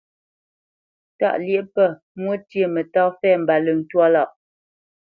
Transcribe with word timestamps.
Tâʼ 1.19 1.35
lyeʼ 1.45 1.65
pə, 1.75 1.83
mwô 2.19 2.33
ntyê 2.39 2.65
mətá 2.73 3.01
fɛ̂ 3.19 3.33
mbáləŋ 3.41 3.77
twâ 3.89 4.05
lâʼ. 4.13 4.29